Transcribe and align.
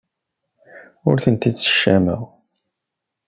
Ur 1.09 1.17
ten-id-ssekcameɣ. 1.23 2.21